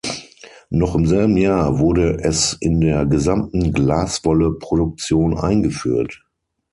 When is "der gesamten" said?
2.81-3.71